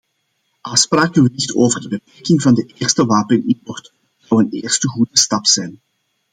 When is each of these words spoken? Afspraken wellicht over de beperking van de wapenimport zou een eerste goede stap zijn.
Afspraken 0.63 1.23
wellicht 1.23 1.55
over 1.55 1.81
de 1.81 1.87
beperking 1.87 2.41
van 2.41 2.53
de 2.53 3.03
wapenimport 3.05 3.93
zou 4.17 4.41
een 4.43 4.49
eerste 4.61 4.87
goede 4.87 5.19
stap 5.19 5.45
zijn. 5.45 5.81